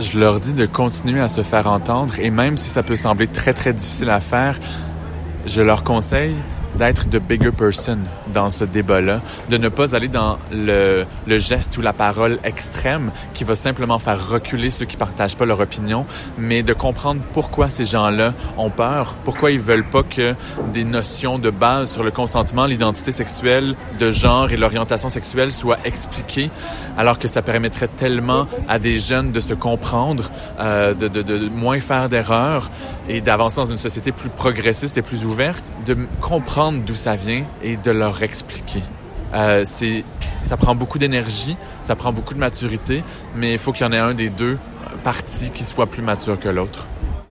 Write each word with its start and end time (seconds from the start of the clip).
je 0.00 0.18
leur 0.18 0.40
dis 0.40 0.52
de 0.52 0.66
continuer 0.66 1.20
à 1.20 1.28
se 1.28 1.42
faire 1.42 1.66
entendre 1.66 2.14
et 2.18 2.30
même 2.30 2.56
si 2.56 2.68
ça 2.68 2.82
peut 2.82 2.96
sembler 2.96 3.26
très 3.26 3.52
très 3.52 3.72
difficile 3.72 4.10
à 4.10 4.20
faire, 4.20 4.58
je 5.46 5.60
leur 5.60 5.82
conseille 5.84 6.34
d'être 6.78 7.08
de 7.08 7.18
bigger 7.18 7.50
person 7.50 7.98
dans 8.32 8.50
ce 8.50 8.64
débat-là, 8.64 9.20
de 9.50 9.56
ne 9.56 9.68
pas 9.68 9.94
aller 9.94 10.08
dans 10.08 10.38
le, 10.52 11.04
le, 11.26 11.38
geste 11.38 11.76
ou 11.76 11.82
la 11.82 11.92
parole 11.92 12.38
extrême 12.44 13.10
qui 13.34 13.44
va 13.44 13.56
simplement 13.56 13.98
faire 13.98 14.28
reculer 14.28 14.70
ceux 14.70 14.86
qui 14.86 14.96
partagent 14.96 15.36
pas 15.36 15.44
leur 15.44 15.60
opinion, 15.60 16.06
mais 16.38 16.62
de 16.62 16.72
comprendre 16.72 17.20
pourquoi 17.34 17.68
ces 17.68 17.84
gens-là 17.84 18.32
ont 18.56 18.70
peur, 18.70 19.16
pourquoi 19.24 19.50
ils 19.50 19.60
veulent 19.60 19.88
pas 19.88 20.04
que 20.04 20.34
des 20.72 20.84
notions 20.84 21.38
de 21.38 21.50
base 21.50 21.90
sur 21.90 22.04
le 22.04 22.12
consentement, 22.12 22.66
l'identité 22.66 23.10
sexuelle, 23.10 23.74
de 23.98 24.10
genre 24.10 24.52
et 24.52 24.56
l'orientation 24.56 25.10
sexuelle 25.10 25.50
soient 25.50 25.78
expliquées, 25.84 26.50
alors 26.96 27.18
que 27.18 27.26
ça 27.26 27.42
permettrait 27.42 27.88
tellement 27.88 28.46
à 28.68 28.78
des 28.78 28.98
jeunes 28.98 29.32
de 29.32 29.40
se 29.40 29.54
comprendre, 29.54 30.30
euh, 30.60 30.94
de, 30.94 31.08
de, 31.08 31.22
de 31.22 31.48
moins 31.48 31.80
faire 31.80 32.08
d'erreurs 32.08 32.70
et 33.08 33.20
d'avancer 33.20 33.56
dans 33.56 33.66
une 33.66 33.78
société 33.78 34.12
plus 34.12 34.28
progressiste 34.28 34.96
et 34.98 35.02
plus 35.02 35.24
ouverte, 35.24 35.64
de 35.86 35.96
comprendre 36.20 36.67
d'où 36.72 36.96
ça 36.96 37.16
vient 37.16 37.44
et 37.62 37.76
de 37.76 37.90
leur 37.90 38.22
expliquer. 38.22 38.82
Euh, 39.34 39.64
ça 40.42 40.56
prend 40.56 40.74
beaucoup 40.74 40.98
d'énergie, 40.98 41.56
ça 41.82 41.96
prend 41.96 42.12
beaucoup 42.12 42.34
de 42.34 42.38
maturité, 42.38 43.02
mais 43.36 43.52
il 43.52 43.58
faut 43.58 43.72
qu'il 43.72 43.84
y 43.84 43.88
en 43.88 43.92
ait 43.92 43.98
un 43.98 44.14
des 44.14 44.30
deux 44.30 44.58
parties 45.04 45.50
qui 45.50 45.64
soit 45.64 45.86
plus 45.86 46.02
mature 46.02 46.38
que 46.38 46.48
l'autre. 46.48 46.86